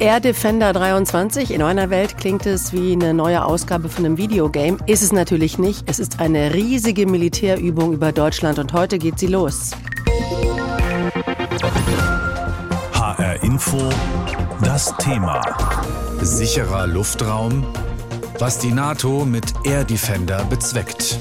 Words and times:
Air 0.00 0.18
Defender 0.18 0.72
23. 0.72 1.50
In 1.50 1.60
meiner 1.60 1.90
Welt 1.90 2.16
klingt 2.16 2.46
es 2.46 2.72
wie 2.72 2.94
eine 2.94 3.12
neue 3.12 3.44
Ausgabe 3.44 3.90
von 3.90 4.06
einem 4.06 4.16
Videogame. 4.16 4.78
Ist 4.86 5.02
es 5.02 5.12
natürlich 5.12 5.58
nicht. 5.58 5.82
Es 5.90 5.98
ist 5.98 6.20
eine 6.20 6.54
riesige 6.54 7.06
Militärübung 7.06 7.92
über 7.92 8.10
Deutschland 8.10 8.58
und 8.58 8.72
heute 8.72 8.98
geht 8.98 9.18
sie 9.18 9.26
los. 9.26 9.72
HR 12.94 13.42
Info, 13.42 13.90
das 14.62 14.96
Thema. 14.96 15.42
Sicherer 16.22 16.86
Luftraum, 16.86 17.66
was 18.38 18.58
die 18.58 18.72
NATO 18.72 19.26
mit 19.26 19.52
Air 19.64 19.84
Defender 19.84 20.42
bezweckt. 20.44 21.18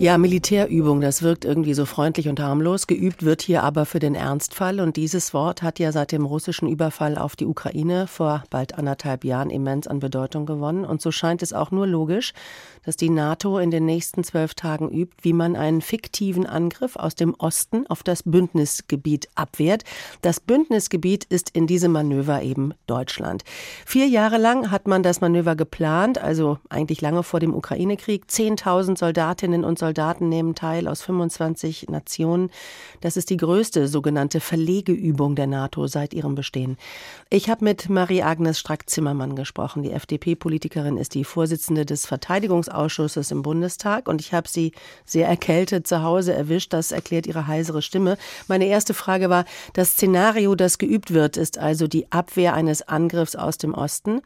Ja, 0.00 0.16
Militärübung, 0.16 1.00
das 1.00 1.24
wirkt 1.24 1.44
irgendwie 1.44 1.74
so 1.74 1.84
freundlich 1.84 2.28
und 2.28 2.38
harmlos. 2.38 2.86
Geübt 2.86 3.24
wird 3.24 3.42
hier 3.42 3.64
aber 3.64 3.84
für 3.84 3.98
den 3.98 4.14
Ernstfall. 4.14 4.78
Und 4.78 4.94
dieses 4.94 5.34
Wort 5.34 5.60
hat 5.60 5.80
ja 5.80 5.90
seit 5.90 6.12
dem 6.12 6.24
russischen 6.24 6.68
Überfall 6.68 7.18
auf 7.18 7.34
die 7.34 7.46
Ukraine 7.46 8.06
vor 8.06 8.44
bald 8.48 8.78
anderthalb 8.78 9.24
Jahren 9.24 9.50
immens 9.50 9.88
an 9.88 9.98
Bedeutung 9.98 10.46
gewonnen. 10.46 10.84
Und 10.84 11.02
so 11.02 11.10
scheint 11.10 11.42
es 11.42 11.52
auch 11.52 11.72
nur 11.72 11.88
logisch, 11.88 12.32
dass 12.84 12.94
die 12.94 13.10
NATO 13.10 13.58
in 13.58 13.72
den 13.72 13.86
nächsten 13.86 14.22
zwölf 14.22 14.54
Tagen 14.54 14.88
übt, 14.88 15.16
wie 15.22 15.32
man 15.32 15.56
einen 15.56 15.80
fiktiven 15.80 16.46
Angriff 16.46 16.94
aus 16.94 17.16
dem 17.16 17.34
Osten 17.34 17.84
auf 17.88 18.04
das 18.04 18.22
Bündnisgebiet 18.22 19.28
abwehrt. 19.34 19.82
Das 20.22 20.38
Bündnisgebiet 20.38 21.24
ist 21.24 21.50
in 21.50 21.66
diesem 21.66 21.90
Manöver 21.90 22.40
eben 22.42 22.72
Deutschland. 22.86 23.42
Vier 23.84 24.06
Jahre 24.06 24.38
lang 24.38 24.70
hat 24.70 24.86
man 24.86 25.02
das 25.02 25.20
Manöver 25.20 25.56
geplant, 25.56 26.18
also 26.18 26.58
eigentlich 26.68 27.00
lange 27.00 27.24
vor 27.24 27.40
dem 27.40 27.52
Ukraine-Krieg. 27.52 28.30
Zehntausend 28.30 28.96
Soldatinnen 28.96 29.64
und 29.64 29.76
Soldaten 29.76 29.87
Soldaten 29.88 30.28
nehmen 30.28 30.54
teil 30.54 30.86
aus 30.86 31.00
25 31.00 31.88
Nationen. 31.88 32.50
Das 33.00 33.16
ist 33.16 33.30
die 33.30 33.38
größte 33.38 33.88
sogenannte 33.88 34.38
Verlegeübung 34.38 35.34
der 35.34 35.46
NATO 35.46 35.86
seit 35.86 36.12
ihrem 36.12 36.34
Bestehen. 36.34 36.76
Ich 37.30 37.48
habe 37.48 37.64
mit 37.64 37.88
Marie-Agnes 37.88 38.58
Strack-Zimmermann 38.58 39.34
gesprochen. 39.34 39.82
Die 39.82 39.92
FDP-Politikerin 39.92 40.98
ist 40.98 41.14
die 41.14 41.24
Vorsitzende 41.24 41.86
des 41.86 42.04
Verteidigungsausschusses 42.04 43.30
im 43.30 43.40
Bundestag 43.40 44.08
und 44.08 44.20
ich 44.20 44.34
habe 44.34 44.46
sie 44.46 44.72
sehr 45.06 45.26
erkältet 45.26 45.86
zu 45.86 46.02
Hause 46.02 46.34
erwischt. 46.34 46.74
Das 46.74 46.92
erklärt 46.92 47.26
ihre 47.26 47.46
heisere 47.46 47.80
Stimme. 47.80 48.18
Meine 48.46 48.66
erste 48.66 48.92
Frage 48.92 49.30
war, 49.30 49.46
das 49.72 49.92
Szenario, 49.92 50.54
das 50.54 50.76
geübt 50.76 51.14
wird, 51.14 51.38
ist 51.38 51.56
also 51.56 51.86
die 51.86 52.12
Abwehr 52.12 52.52
eines 52.52 52.82
Angriffs 52.82 53.36
aus 53.36 53.56
dem 53.56 53.72
Osten. 53.72 54.20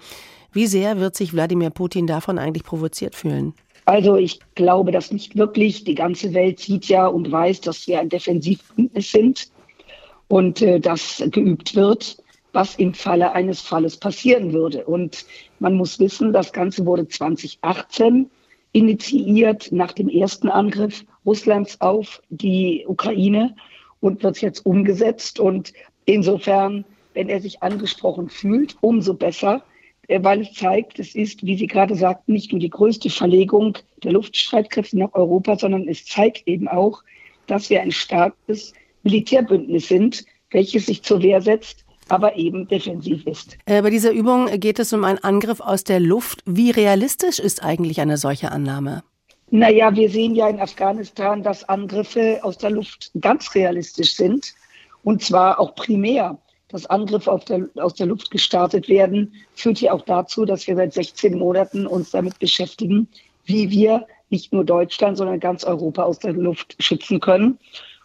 Wie 0.50 0.66
sehr 0.66 0.98
wird 0.98 1.14
sich 1.14 1.32
Wladimir 1.32 1.70
Putin 1.70 2.08
davon 2.08 2.40
eigentlich 2.40 2.64
provoziert 2.64 3.14
fühlen? 3.14 3.54
Also 3.84 4.16
ich 4.16 4.40
glaube 4.54 4.92
das 4.92 5.10
nicht 5.10 5.36
wirklich. 5.36 5.84
Die 5.84 5.94
ganze 5.94 6.34
Welt 6.34 6.60
sieht 6.60 6.86
ja 6.86 7.06
und 7.06 7.30
weiß, 7.30 7.62
dass 7.62 7.86
wir 7.86 8.00
ein 8.00 8.08
Defensivbündnis 8.08 9.10
sind 9.10 9.50
und 10.28 10.62
äh, 10.62 10.80
das 10.80 11.22
geübt 11.30 11.74
wird, 11.74 12.16
was 12.52 12.76
im 12.76 12.94
Falle 12.94 13.32
eines 13.32 13.60
Falles 13.60 13.96
passieren 13.96 14.52
würde. 14.52 14.84
Und 14.84 15.24
man 15.58 15.74
muss 15.74 15.98
wissen, 15.98 16.32
das 16.32 16.52
Ganze 16.52 16.86
wurde 16.86 17.08
2018 17.08 18.30
initiiert 18.72 19.70
nach 19.72 19.92
dem 19.92 20.08
ersten 20.08 20.48
Angriff 20.48 21.04
Russlands 21.26 21.80
auf 21.80 22.22
die 22.30 22.84
Ukraine 22.86 23.54
und 24.00 24.22
wird 24.22 24.40
jetzt 24.40 24.64
umgesetzt. 24.64 25.40
Und 25.40 25.72
insofern, 26.04 26.84
wenn 27.14 27.28
er 27.28 27.40
sich 27.40 27.62
angesprochen 27.62 28.28
fühlt, 28.28 28.76
umso 28.80 29.14
besser. 29.14 29.62
Äh, 30.08 30.22
weil 30.22 30.42
es 30.42 30.52
zeigt, 30.54 30.98
es 30.98 31.14
ist, 31.14 31.44
wie 31.44 31.56
Sie 31.56 31.66
gerade 31.66 31.94
sagten, 31.94 32.32
nicht 32.32 32.52
nur 32.52 32.60
die 32.60 32.70
größte 32.70 33.10
Verlegung 33.10 33.78
der 34.02 34.12
Luftstreitkräfte 34.12 34.98
nach 34.98 35.12
Europa, 35.14 35.58
sondern 35.58 35.88
es 35.88 36.04
zeigt 36.04 36.46
eben 36.46 36.68
auch, 36.68 37.02
dass 37.46 37.70
wir 37.70 37.82
ein 37.82 37.92
starkes 37.92 38.72
Militärbündnis 39.02 39.88
sind, 39.88 40.24
welches 40.50 40.86
sich 40.86 41.02
zur 41.02 41.22
Wehr 41.22 41.40
setzt, 41.40 41.84
aber 42.08 42.36
eben 42.36 42.68
defensiv 42.68 43.26
ist. 43.26 43.56
Äh, 43.66 43.82
bei 43.82 43.90
dieser 43.90 44.12
Übung 44.12 44.46
geht 44.60 44.78
es 44.78 44.92
um 44.92 45.04
einen 45.04 45.18
Angriff 45.18 45.60
aus 45.60 45.84
der 45.84 46.00
Luft. 46.00 46.42
Wie 46.46 46.70
realistisch 46.70 47.38
ist 47.38 47.62
eigentlich 47.62 48.00
eine 48.00 48.16
solche 48.16 48.52
Annahme? 48.52 49.02
Naja, 49.50 49.94
wir 49.94 50.08
sehen 50.08 50.34
ja 50.34 50.48
in 50.48 50.60
Afghanistan, 50.60 51.42
dass 51.42 51.68
Angriffe 51.68 52.40
aus 52.42 52.58
der 52.58 52.70
Luft 52.70 53.10
ganz 53.20 53.54
realistisch 53.54 54.16
sind 54.16 54.54
und 55.04 55.22
zwar 55.22 55.60
auch 55.60 55.74
primär 55.74 56.38
dass 56.72 56.86
Angriffe 56.86 57.38
der, 57.48 57.68
aus 57.76 57.94
der 57.94 58.06
Luft 58.06 58.30
gestartet 58.30 58.88
werden, 58.88 59.34
führt 59.54 59.80
ja 59.80 59.92
auch 59.92 60.02
dazu, 60.02 60.44
dass 60.44 60.66
wir 60.66 60.74
seit 60.74 60.94
16 60.94 61.38
Monaten 61.38 61.86
uns 61.86 62.10
damit 62.10 62.38
beschäftigen, 62.38 63.08
wie 63.44 63.70
wir 63.70 64.06
nicht 64.30 64.52
nur 64.52 64.64
Deutschland, 64.64 65.18
sondern 65.18 65.38
ganz 65.38 65.62
Europa 65.62 66.02
aus 66.02 66.18
der 66.18 66.32
Luft 66.32 66.74
schützen 66.78 67.20
können. 67.20 67.58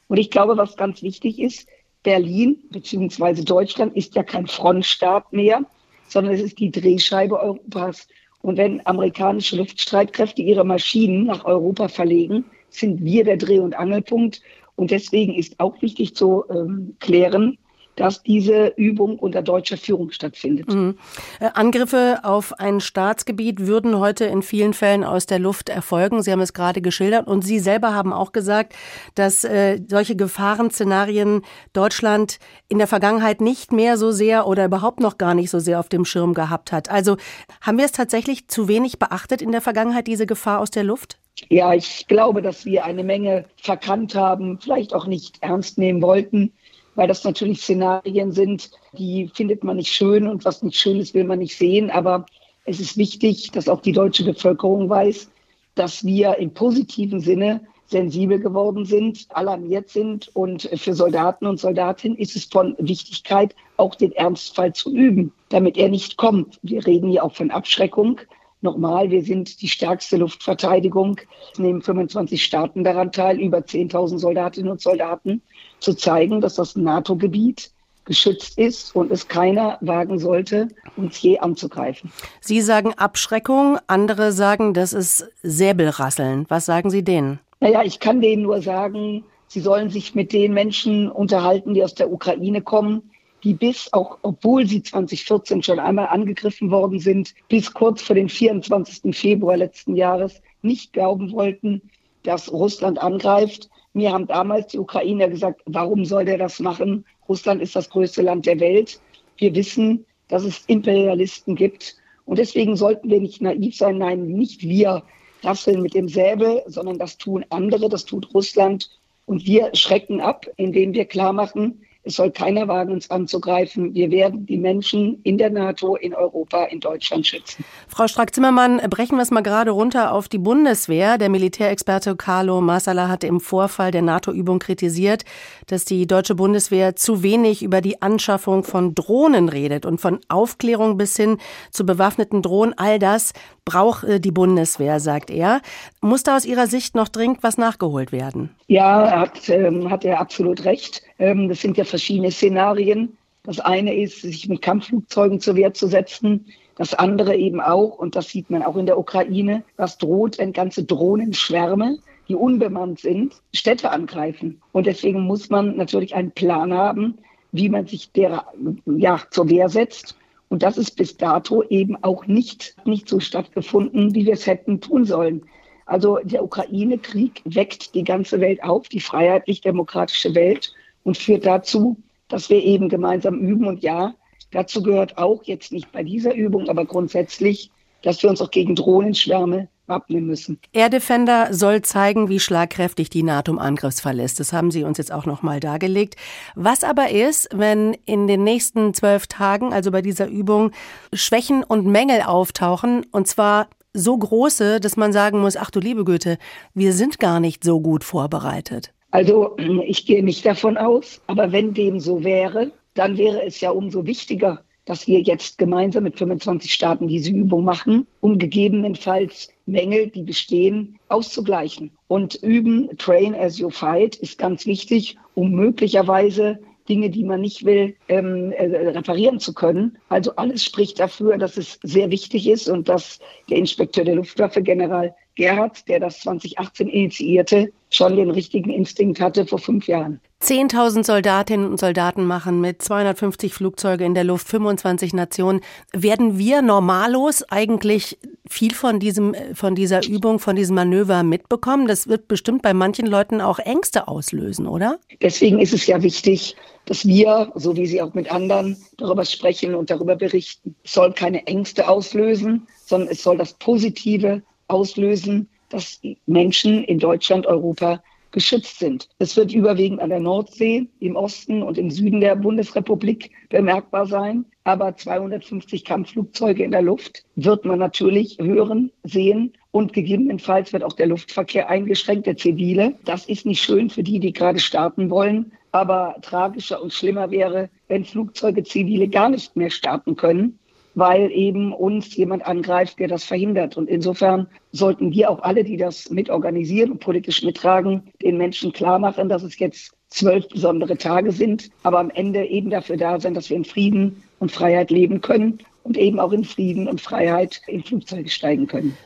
Und 0.07 0.17
ich 0.17 0.29
glaube, 0.29 0.57
was 0.57 0.75
ganz 0.75 1.01
wichtig 1.01 1.39
ist, 1.39 1.67
Berlin 2.03 2.57
bzw. 2.69 3.43
Deutschland 3.43 3.95
ist 3.95 4.15
ja 4.15 4.23
kein 4.23 4.47
Frontstaat 4.47 5.31
mehr, 5.31 5.61
sondern 6.09 6.33
es 6.33 6.41
ist 6.41 6.59
die 6.59 6.71
Drehscheibe 6.71 7.39
Europas. 7.39 8.07
Und 8.41 8.57
wenn 8.57 8.85
amerikanische 8.85 9.57
Luftstreitkräfte 9.57 10.41
ihre 10.41 10.65
Maschinen 10.65 11.25
nach 11.25 11.45
Europa 11.45 11.87
verlegen, 11.87 12.45
sind 12.69 13.03
wir 13.03 13.23
der 13.23 13.37
Dreh- 13.37 13.59
und 13.59 13.77
Angelpunkt. 13.77 14.41
Und 14.75 14.91
deswegen 14.91 15.33
ist 15.33 15.59
auch 15.59 15.81
wichtig 15.81 16.15
zu 16.15 16.43
ähm, 16.49 16.95
klären, 16.99 17.57
dass 17.97 18.23
diese 18.23 18.67
Übung 18.77 19.19
unter 19.19 19.41
deutscher 19.41 19.75
Führung 19.75 20.11
stattfindet. 20.11 20.73
Mhm. 20.73 20.97
Äh, 21.39 21.49
Angriffe 21.53 22.19
auf 22.23 22.53
ein 22.59 22.79
Staatsgebiet 22.79 23.67
würden 23.67 23.99
heute 23.99 24.25
in 24.25 24.41
vielen 24.41 24.73
Fällen 24.73 25.03
aus 25.03 25.25
der 25.25 25.39
Luft 25.39 25.69
erfolgen. 25.69 26.21
Sie 26.21 26.31
haben 26.31 26.39
es 26.39 26.53
gerade 26.53 26.81
geschildert 26.81 27.27
und 27.27 27.43
Sie 27.43 27.59
selber 27.59 27.93
haben 27.93 28.13
auch 28.13 28.31
gesagt, 28.31 28.73
dass 29.15 29.43
äh, 29.43 29.81
solche 29.87 30.15
Gefahrenszenarien 30.15 31.41
Deutschland 31.73 32.39
in 32.69 32.77
der 32.77 32.87
Vergangenheit 32.87 33.41
nicht 33.41 33.71
mehr 33.71 33.97
so 33.97 34.11
sehr 34.11 34.47
oder 34.47 34.65
überhaupt 34.65 34.99
noch 34.99 35.17
gar 35.17 35.33
nicht 35.33 35.49
so 35.49 35.59
sehr 35.59 35.79
auf 35.79 35.89
dem 35.89 36.05
Schirm 36.05 36.33
gehabt 36.33 36.71
hat. 36.71 36.89
Also 36.89 37.17
haben 37.61 37.77
wir 37.77 37.85
es 37.85 37.91
tatsächlich 37.91 38.47
zu 38.47 38.67
wenig 38.67 38.99
beachtet 38.99 39.41
in 39.41 39.51
der 39.51 39.61
Vergangenheit, 39.61 40.07
diese 40.07 40.27
Gefahr 40.27 40.59
aus 40.59 40.69
der 40.69 40.83
Luft? 40.83 41.17
Ja, 41.49 41.73
ich 41.73 42.07
glaube, 42.07 42.41
dass 42.41 42.65
wir 42.65 42.85
eine 42.85 43.03
Menge 43.03 43.45
verkannt 43.57 44.15
haben, 44.15 44.59
vielleicht 44.59 44.93
auch 44.93 45.05
nicht 45.05 45.37
ernst 45.41 45.77
nehmen 45.77 46.01
wollten 46.01 46.51
weil 46.97 47.07
das 47.07 47.23
natürlich 47.23 47.61
Szenarien 47.61 48.31
sind, 48.31 48.71
die 48.91 49.29
findet 49.33 49.63
man 49.63 49.77
nicht 49.77 49.93
schön 49.93 50.27
und 50.27 50.43
was 50.43 50.63
nicht 50.63 50.77
schön 50.77 50.99
ist, 50.99 51.13
will 51.13 51.23
man 51.23 51.39
nicht 51.39 51.55
sehen. 51.55 51.91
Aber 51.91 52.25
es 52.65 52.79
ist 52.79 52.97
wichtig, 52.97 53.51
dass 53.51 53.69
auch 53.69 53.81
die 53.81 53.91
deutsche 53.91 54.25
Bevölkerung 54.25 54.89
weiß, 54.89 55.29
dass 55.75 56.03
wir 56.03 56.37
im 56.39 56.53
positiven 56.53 57.19
Sinne 57.19 57.61
sensibel 57.85 58.39
geworden 58.39 58.83
sind, 58.83 59.27
alarmiert 59.29 59.89
sind. 59.89 60.35
Und 60.35 60.63
für 60.73 60.95
Soldaten 60.95 61.45
und 61.45 61.59
Soldatinnen 61.59 62.17
ist 62.17 62.35
es 62.35 62.45
von 62.45 62.75
Wichtigkeit, 62.79 63.55
auch 63.77 63.93
den 63.93 64.11
Ernstfall 64.13 64.73
zu 64.73 64.91
üben, 64.91 65.31
damit 65.49 65.77
er 65.77 65.89
nicht 65.89 66.17
kommt. 66.17 66.59
Wir 66.63 66.85
reden 66.85 67.11
hier 67.11 67.23
auch 67.23 67.35
von 67.35 67.51
Abschreckung. 67.51 68.19
Nochmal, 68.61 69.11
wir 69.11 69.23
sind 69.23 69.61
die 69.61 69.67
stärkste 69.67 70.17
Luftverteidigung. 70.17 71.19
Es 71.53 71.59
nehmen 71.59 71.81
25 71.81 72.43
Staaten 72.43 72.83
daran 72.83 73.11
teil, 73.11 73.39
über 73.39 73.59
10.000 73.59 74.17
Soldatinnen 74.17 74.71
und 74.71 74.81
Soldaten 74.81 75.41
zu 75.79 75.93
zeigen, 75.93 76.41
dass 76.41 76.55
das 76.55 76.75
NATO-Gebiet 76.75 77.71
geschützt 78.05 78.57
ist 78.57 78.95
und 78.95 79.11
es 79.11 79.27
keiner 79.27 79.77
wagen 79.81 80.17
sollte, 80.17 80.69
uns 80.95 81.21
je 81.21 81.37
anzugreifen. 81.37 82.11
Sie 82.39 82.61
sagen 82.61 82.93
Abschreckung, 82.95 83.77
andere 83.85 84.31
sagen, 84.31 84.73
das 84.73 84.93
ist 84.93 85.29
Säbelrasseln. 85.43 86.45
Was 86.47 86.65
sagen 86.65 86.89
Sie 86.89 87.03
denen? 87.03 87.39
Naja, 87.59 87.83
ich 87.83 87.99
kann 87.99 88.21
denen 88.21 88.43
nur 88.43 88.61
sagen, 88.61 89.23
sie 89.47 89.59
sollen 89.59 89.89
sich 89.89 90.15
mit 90.15 90.31
den 90.31 90.53
Menschen 90.53 91.11
unterhalten, 91.11 91.73
die 91.73 91.83
aus 91.83 91.95
der 91.95 92.11
Ukraine 92.11 92.61
kommen, 92.61 93.11
die 93.47 93.53
bis, 93.53 93.91
auch 93.93 94.17
obwohl 94.21 94.67
sie 94.67 94.83
2014 94.83 95.63
schon 95.63 95.79
einmal 95.79 96.07
angegriffen 96.07 96.69
worden 96.69 96.99
sind, 96.99 97.33
bis 97.47 97.73
kurz 97.73 98.01
vor 98.01 98.15
den 98.15 98.29
24. 98.29 99.15
Februar 99.15 99.57
letzten 99.57 99.95
Jahres 99.95 100.41
nicht 100.61 100.93
glauben 100.93 101.31
wollten, 101.31 101.81
dass 102.23 102.51
Russland 102.51 102.99
angreift 102.99 103.69
mir 103.97 104.11
haben 104.11 104.27
damals 104.27 104.67
die 104.67 104.77
Ukrainer 104.77 105.27
gesagt, 105.27 105.61
warum 105.65 106.05
soll 106.05 106.23
der 106.23 106.37
das 106.37 106.59
machen? 106.59 107.03
Russland 107.27 107.63
ist 107.63 107.75
das 107.75 107.89
größte 107.89 108.21
Land 108.21 108.45
der 108.45 108.59
Welt. 108.59 109.01
Wir 109.37 109.55
wissen, 109.55 110.05
dass 110.27 110.43
es 110.43 110.65
Imperialisten 110.67 111.55
gibt. 111.55 111.95
Und 112.23 112.37
deswegen 112.37 112.75
sollten 112.75 113.09
wir 113.09 113.19
nicht 113.19 113.41
naiv 113.41 113.75
sein. 113.75 113.97
Nein, 113.97 114.27
nicht 114.27 114.61
wir 114.61 115.01
rasseln 115.41 115.81
mit 115.81 115.95
dem 115.95 116.09
Säbel, 116.09 116.61
sondern 116.67 116.99
das 116.99 117.17
tun 117.17 117.43
andere, 117.49 117.89
das 117.89 118.05
tut 118.05 118.31
Russland. 118.35 118.87
Und 119.25 119.47
wir 119.47 119.71
schrecken 119.73 120.21
ab, 120.21 120.45
indem 120.57 120.93
wir 120.93 121.05
klar 121.05 121.33
machen, 121.33 121.81
es 122.07 122.15
soll 122.15 122.31
keiner 122.31 122.67
wagen, 122.67 122.91
uns 122.91 123.09
anzugreifen. 123.11 123.93
Wir 123.93 124.11
werden 124.11 124.45
die 124.45 124.57
Menschen 124.57 125.19
in 125.23 125.37
der 125.37 125.49
NATO, 125.49 125.95
in 125.95 126.13
Europa, 126.13 126.65
in 126.65 126.79
Deutschland 126.79 127.27
schützen. 127.27 127.63
Frau 127.87 128.07
Strack-Zimmermann, 128.07 128.81
brechen 128.89 129.17
wir 129.17 129.21
es 129.21 129.31
mal 129.31 129.41
gerade 129.41 129.71
runter 129.71 130.13
auf 130.13 130.27
die 130.27 130.37
Bundeswehr. 130.37 131.17
Der 131.17 131.29
Militärexperte 131.29 132.15
Carlo 132.15 132.61
Massala 132.61 133.07
hatte 133.07 133.27
im 133.27 133.39
Vorfall 133.39 133.91
der 133.91 134.01
NATO-Übung 134.01 134.59
kritisiert, 134.59 135.23
dass 135.67 135.85
die 135.85 136.07
deutsche 136.07 136.35
Bundeswehr 136.35 136.95
zu 136.95 137.23
wenig 137.23 137.63
über 137.63 137.81
die 137.81 138.01
Anschaffung 138.01 138.63
von 138.63 138.95
Drohnen 138.95 139.49
redet 139.49 139.85
und 139.85 140.01
von 140.01 140.19
Aufklärung 140.29 140.97
bis 140.97 141.15
hin 141.15 141.37
zu 141.71 141.85
bewaffneten 141.85 142.41
Drohnen. 142.41 142.73
All 142.77 142.99
das 142.99 143.33
braucht 143.67 144.05
äh, 144.05 144.19
die 144.19 144.31
Bundeswehr, 144.31 144.99
sagt 144.99 145.29
er. 145.29 145.61
Muss 146.01 146.23
da 146.23 146.37
aus 146.37 146.45
Ihrer 146.45 146.67
Sicht 146.67 146.95
noch 146.95 147.09
dringend 147.09 147.43
was 147.43 147.57
nachgeholt 147.57 148.11
werden? 148.11 148.55
Ja, 148.67 149.19
hat, 149.19 149.49
ähm, 149.49 149.89
hat 149.89 150.05
er 150.05 150.19
absolut 150.19 150.65
recht. 150.65 151.01
Ähm, 151.19 151.49
das 151.49 151.61
sind 151.61 151.77
ja 151.77 151.83
verschiedene 151.83 152.31
Szenarien. 152.31 153.17
Das 153.43 153.59
eine 153.59 153.95
ist, 153.95 154.21
sich 154.21 154.47
mit 154.49 154.61
Kampfflugzeugen 154.61 155.39
zur 155.39 155.55
Wehr 155.55 155.73
zu 155.73 155.87
setzen. 155.87 156.45
Das 156.75 156.93
andere 156.93 157.35
eben 157.35 157.59
auch, 157.59 157.97
und 157.97 158.15
das 158.15 158.29
sieht 158.29 158.49
man 158.49 158.61
auch 158.61 158.75
in 158.75 158.85
der 158.85 158.99
Ukraine, 158.99 159.63
was 159.77 159.97
droht, 159.97 160.37
wenn 160.37 160.53
ganze 160.53 160.83
Drohnenschwärme, 160.83 161.97
die 162.27 162.35
unbemannt 162.35 162.99
sind, 162.99 163.35
Städte 163.53 163.89
angreifen. 163.89 164.61
Und 164.73 164.85
deswegen 164.85 165.21
muss 165.21 165.49
man 165.49 165.75
natürlich 165.77 166.13
einen 166.13 166.31
Plan 166.31 166.73
haben, 166.73 167.17
wie 167.51 167.69
man 167.69 167.87
sich 167.87 168.11
der 168.11 168.45
ja, 168.85 169.21
zur 169.31 169.49
Wehr 169.49 169.69
setzt. 169.69 170.15
Und 170.49 170.61
das 170.61 170.77
ist 170.77 170.91
bis 170.91 171.17
dato 171.17 171.63
eben 171.63 172.01
auch 172.03 172.27
nicht, 172.27 172.75
nicht 172.85 173.09
so 173.09 173.19
stattgefunden, 173.19 174.13
wie 174.13 174.25
wir 174.25 174.33
es 174.33 174.45
hätten 174.45 174.79
tun 174.81 175.05
sollen. 175.05 175.43
Also 175.85 176.19
der 176.23 176.43
Ukraine-Krieg 176.43 177.41
weckt 177.45 177.95
die 177.95 178.03
ganze 178.03 178.39
Welt 178.41 178.61
auf, 178.63 178.89
die 178.89 178.99
freiheitlich-demokratische 178.99 180.35
Welt 180.35 180.73
und 181.07 181.17
führt 181.17 181.45
dazu, 181.45 181.95
dass 182.27 182.49
wir 182.49 182.61
eben 182.61 182.89
gemeinsam 182.89 183.39
üben. 183.39 183.65
Und 183.65 183.81
ja, 183.81 184.13
dazu 184.51 184.83
gehört 184.83 185.17
auch 185.17 185.41
jetzt 185.45 185.71
nicht 185.71 185.89
bei 185.93 186.03
dieser 186.03 186.35
Übung, 186.35 186.67
aber 186.67 186.83
grundsätzlich, 186.83 187.71
dass 188.01 188.21
wir 188.21 188.29
uns 188.29 188.41
auch 188.41 188.51
gegen 188.51 188.75
Drohnenschwärme 188.75 189.69
wappnen 189.85 190.27
müssen. 190.27 190.59
Air 190.73 190.89
Defender 190.89 191.53
soll 191.53 191.81
zeigen, 191.81 192.27
wie 192.27 192.41
schlagkräftig 192.41 193.09
die 193.09 193.23
NATO 193.23 193.53
im 193.53 193.59
Angriffsfall 193.59 194.19
ist. 194.19 194.41
Das 194.41 194.51
haben 194.51 194.69
Sie 194.69 194.83
uns 194.83 194.97
jetzt 194.97 195.13
auch 195.13 195.25
noch 195.25 195.43
mal 195.43 195.61
dargelegt. 195.61 196.17
Was 196.55 196.83
aber 196.83 197.09
ist, 197.09 197.47
wenn 197.53 197.95
in 198.03 198.27
den 198.27 198.43
nächsten 198.43 198.93
zwölf 198.93 199.27
Tagen, 199.27 199.71
also 199.71 199.91
bei 199.91 200.01
dieser 200.01 200.27
Übung, 200.27 200.71
Schwächen 201.13 201.63
und 201.63 201.85
Mängel 201.85 202.21
auftauchen, 202.21 203.05
und 203.13 203.29
zwar 203.29 203.69
so 203.93 204.17
große, 204.17 204.81
dass 204.81 204.97
man 204.97 205.13
sagen 205.13 205.39
muss, 205.39 205.55
ach 205.55 205.71
du 205.71 205.79
liebe 205.79 206.03
Güte, 206.03 206.37
wir 206.73 206.91
sind 206.91 207.17
gar 207.17 207.39
nicht 207.39 207.63
so 207.63 207.79
gut 207.79 208.03
vorbereitet. 208.03 208.91
Also 209.11 209.55
ich 209.85 210.05
gehe 210.05 210.23
nicht 210.23 210.45
davon 210.45 210.77
aus, 210.77 211.21
aber 211.27 211.51
wenn 211.51 211.73
dem 211.73 211.99
so 211.99 212.23
wäre, 212.23 212.71
dann 212.93 213.17
wäre 213.17 213.43
es 213.43 213.61
ja 213.61 213.71
umso 213.71 214.05
wichtiger, 214.05 214.63
dass 214.85 215.05
wir 215.05 215.21
jetzt 215.21 215.57
gemeinsam 215.57 216.03
mit 216.03 216.17
25 216.17 216.73
Staaten 216.73 217.07
diese 217.07 217.31
Übung 217.31 217.65
machen, 217.65 218.07
um 218.21 218.39
gegebenenfalls 218.39 219.49
Mängel, 219.65 220.07
die 220.07 220.23
bestehen, 220.23 220.97
auszugleichen. 221.09 221.91
Und 222.07 222.35
üben, 222.35 222.89
train 222.97 223.35
as 223.35 223.59
you 223.59 223.69
fight, 223.69 224.15
ist 224.15 224.37
ganz 224.37 224.65
wichtig, 224.65 225.17
um 225.35 225.51
möglicherweise 225.51 226.59
Dinge, 226.87 227.09
die 227.09 227.25
man 227.25 227.41
nicht 227.41 227.65
will, 227.65 227.95
ähm, 228.07 228.53
äh, 228.53 228.63
reparieren 228.89 229.41
zu 229.41 229.53
können. 229.53 229.97
Also 230.07 230.35
alles 230.37 230.63
spricht 230.63 231.01
dafür, 231.01 231.37
dass 231.37 231.57
es 231.57 231.79
sehr 231.83 232.09
wichtig 232.09 232.47
ist 232.47 232.69
und 232.69 232.87
dass 232.87 233.19
der 233.49 233.57
Inspekteur 233.57 234.05
der 234.05 234.15
Luftwaffe, 234.15 234.61
General 234.61 235.13
Gerhard, 235.37 235.87
der 235.87 235.99
das 235.99 236.19
2018 236.21 236.89
initiierte, 236.89 237.71
schon 237.89 238.15
den 238.17 238.31
richtigen 238.31 238.71
Instinkt 238.71 239.21
hatte 239.21 239.45
vor 239.45 239.59
fünf 239.59 239.87
Jahren. 239.87 240.19
10.000 240.41 241.03
Soldatinnen 241.03 241.69
und 241.69 241.79
Soldaten 241.79 242.25
machen 242.25 242.59
mit 242.59 242.81
250 242.81 243.53
Flugzeuge 243.53 244.03
in 244.03 244.13
der 244.13 244.23
Luft, 244.23 244.47
25 244.47 245.13
Nationen. 245.13 245.61
Werden 245.93 246.37
wir 246.37 246.61
normallos 246.61 247.43
eigentlich 247.49 248.17
viel 248.47 248.73
von 248.73 248.99
diesem, 248.99 249.35
von 249.53 249.73
dieser 249.73 250.05
Übung, 250.07 250.39
von 250.39 250.55
diesem 250.55 250.75
Manöver 250.75 251.23
mitbekommen? 251.23 251.87
Das 251.87 252.07
wird 252.07 252.27
bestimmt 252.27 252.61
bei 252.61 252.73
manchen 252.73 253.07
Leuten 253.07 253.39
auch 253.39 253.59
Ängste 253.59 254.07
auslösen, 254.07 254.67
oder? 254.67 254.99
Deswegen 255.21 255.59
ist 255.59 255.73
es 255.73 255.87
ja 255.87 256.01
wichtig, 256.03 256.55
dass 256.85 257.05
wir, 257.05 257.51
so 257.55 257.75
wie 257.75 257.85
Sie 257.85 258.01
auch 258.01 258.13
mit 258.13 258.31
anderen, 258.31 258.77
darüber 258.97 259.25
sprechen 259.25 259.75
und 259.75 259.89
darüber 259.89 260.15
berichten. 260.15 260.75
Es 260.83 260.93
soll 260.93 261.13
keine 261.13 261.45
Ängste 261.47 261.87
auslösen, 261.87 262.67
sondern 262.85 263.09
es 263.09 263.23
soll 263.23 263.37
das 263.37 263.53
Positive 263.53 264.41
auslösen, 264.67 265.49
dass 265.69 266.01
Menschen 266.25 266.83
in 266.83 266.99
Deutschland, 266.99 267.45
Europa 267.45 268.01
geschützt 268.31 268.79
sind. 268.79 269.09
Es 269.19 269.37
wird 269.37 269.53
überwiegend 269.53 270.01
an 270.01 270.09
der 270.09 270.19
Nordsee, 270.19 270.87
im 270.99 271.15
Osten 271.15 271.63
und 271.63 271.77
im 271.77 271.89
Süden 271.89 272.21
der 272.21 272.35
Bundesrepublik 272.35 273.31
bemerkbar 273.49 274.05
sein. 274.05 274.45
Aber 274.63 274.95
250 274.95 275.85
Kampfflugzeuge 275.85 276.63
in 276.63 276.71
der 276.71 276.81
Luft 276.81 277.23
wird 277.35 277.65
man 277.65 277.79
natürlich 277.79 278.37
hören, 278.39 278.91
sehen. 279.03 279.53
Und 279.71 279.93
gegebenenfalls 279.93 280.73
wird 280.73 280.83
auch 280.83 280.93
der 280.93 281.07
Luftverkehr 281.07 281.69
eingeschränkt, 281.69 282.27
der 282.27 282.37
zivile. 282.37 282.95
Das 283.05 283.25
ist 283.25 283.45
nicht 283.45 283.63
schön 283.63 283.89
für 283.89 284.03
die, 284.03 284.19
die 284.19 284.33
gerade 284.33 284.59
starten 284.59 285.09
wollen. 285.09 285.53
Aber 285.71 286.15
tragischer 286.21 286.81
und 286.81 286.93
schlimmer 286.93 287.31
wäre, 287.31 287.69
wenn 287.87 288.03
Flugzeuge 288.03 288.63
zivile 288.63 289.07
gar 289.07 289.29
nicht 289.29 289.55
mehr 289.55 289.69
starten 289.69 290.15
können 290.15 290.59
weil 290.97 291.31
eben 291.31 291.73
uns 291.73 292.15
jemand 292.15 292.47
angreift, 292.47 292.97
der 292.97 293.07
das 293.07 293.23
verhindert. 293.23 293.77
Und 293.77 293.87
insofern 293.87 294.47
sollten 294.71 295.11
wir 295.11 295.29
auch 295.29 295.43
alle, 295.43 295.63
die 295.63 295.77
das 295.77 296.09
mitorganisieren 296.09 296.93
und 296.93 296.99
politisch 296.99 297.43
mittragen, 297.43 298.11
den 298.23 298.35
Menschen 298.37 298.73
klar 298.73 298.97
machen, 298.97 299.29
dass 299.29 299.43
es 299.43 299.59
jetzt 299.59 299.91
zwölf 300.09 300.47
besondere 300.49 300.97
Tage 300.97 301.31
sind, 301.31 301.69
aber 301.83 301.99
am 301.99 302.09
Ende 302.09 302.43
eben 302.45 302.71
dafür 302.71 302.97
da 302.97 303.19
sein, 303.19 303.35
dass 303.35 303.51
wir 303.51 303.57
in 303.57 303.65
Frieden 303.65 304.23
und 304.39 304.51
Freiheit 304.51 304.89
leben 304.89 305.21
können 305.21 305.59
und 305.83 305.97
eben 305.97 306.19
auch 306.19 306.31
in 306.31 306.43
Frieden 306.43 306.87
und 306.87 306.99
Freiheit 306.99 307.61
in 307.67 307.83
Flugzeuge 307.83 308.29
steigen 308.29 308.65
können. 308.65 308.97